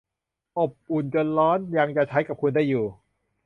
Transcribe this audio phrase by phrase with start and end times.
[0.57, 2.85] อบอุ่นจนร้อนยังจะใช้กับคุณได้อยู่